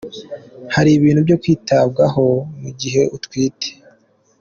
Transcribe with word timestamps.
Hari 0.75 0.89
ibintu 0.93 1.21
byo 1.27 1.37
kwitabwaho 1.41 2.25
mu 2.61 2.69
gihe 2.79 3.01
utwite. 3.15 3.69